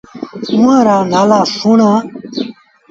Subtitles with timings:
[0.53, 1.91] اُئآݩ رآ نآلآ سُڻآ۔